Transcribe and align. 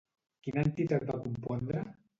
Quina 0.47 0.63
entitat 0.69 1.07
va 1.11 1.21
compondre? 1.29 1.89